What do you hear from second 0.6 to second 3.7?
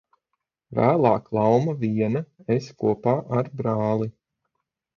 Vēlāk Lauma viena, es kopā ar